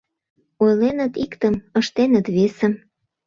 Ойленыт— 0.63 1.13
иктым, 1.25 1.55
ыштеныт— 1.79 2.25
весым. 2.35 2.73